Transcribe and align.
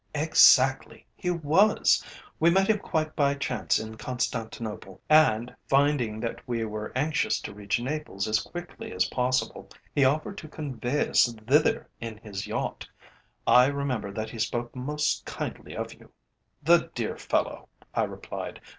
"Exactly! 0.15 1.05
He 1.15 1.29
was! 1.29 2.03
We 2.39 2.49
met 2.49 2.69
him 2.71 2.79
quite 2.79 3.15
by 3.15 3.35
chance 3.35 3.79
in 3.79 3.97
Constantinople, 3.97 4.99
and, 5.07 5.55
finding 5.67 6.19
that 6.21 6.41
we 6.47 6.65
were 6.65 6.91
anxious 6.95 7.39
to 7.41 7.53
reach 7.53 7.79
Naples 7.79 8.27
as 8.27 8.41
quickly 8.41 8.91
as 8.93 9.05
possible, 9.09 9.69
he 9.93 10.03
offered 10.03 10.39
to 10.39 10.47
convey 10.47 11.07
us 11.07 11.31
thither 11.45 11.87
in 11.99 12.17
his 12.17 12.47
yacht. 12.47 12.89
I 13.45 13.67
remember 13.67 14.11
that 14.11 14.31
he 14.31 14.39
spoke 14.39 14.75
most 14.75 15.23
kindly 15.27 15.77
of 15.77 15.93
you." 15.93 16.11
"The 16.63 16.89
dear 16.95 17.15
fellow!" 17.15 17.69
I 17.93 18.05
replied. 18.05 18.59